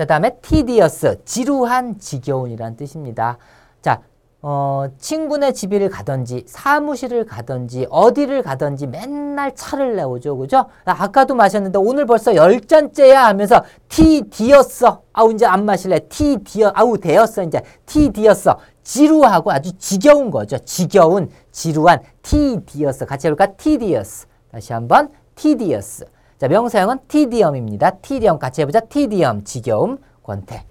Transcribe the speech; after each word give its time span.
자, 0.00 0.06
다음에 0.06 0.34
tedious, 0.40 1.18
지루한, 1.26 1.98
지겨운이란 1.98 2.74
뜻입니다. 2.74 3.36
자, 3.82 4.00
어, 4.40 4.86
친구네 4.96 5.52
집을 5.52 5.90
가든지 5.90 6.44
사무실을 6.46 7.26
가든지 7.26 7.86
어디를 7.90 8.42
가든지 8.42 8.86
맨날 8.86 9.54
차를 9.54 9.96
내오죠. 9.96 10.38
그죠? 10.38 10.64
아까도 10.86 11.34
마셨는데 11.34 11.78
오늘 11.78 12.06
벌써 12.06 12.34
열 12.34 12.62
잔째야 12.62 13.26
하면서 13.26 13.62
티 13.90 14.22
디었어. 14.30 15.02
아우 15.12 15.34
이제 15.34 15.44
안 15.44 15.66
마실래. 15.66 15.98
티 16.08 16.38
디어 16.44 16.72
아우 16.74 16.96
되었어. 16.96 17.42
이제 17.42 17.60
티 17.84 18.08
디었어. 18.08 18.56
지루하고 18.82 19.52
아주 19.52 19.76
지겨운 19.76 20.30
거죠. 20.30 20.56
지겨운, 20.60 21.28
지루한 21.52 22.00
tedious. 22.22 23.04
같이 23.04 23.26
해볼까? 23.26 23.48
tedious. 23.58 24.26
다시 24.50 24.72
한번 24.72 25.10
tedious. 25.34 26.06
자, 26.40 26.48
명사형은 26.48 27.00
tedium입니다. 27.06 27.98
tedium 28.00 28.38
같이 28.38 28.62
해보자. 28.62 28.80
tedium, 28.80 29.44
지겨움, 29.44 29.98
권태. 30.22 30.69